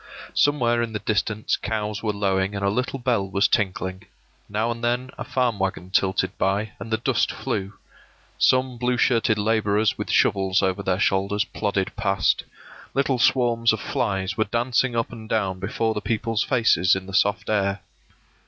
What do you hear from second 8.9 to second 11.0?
shirted laborers with shovels over their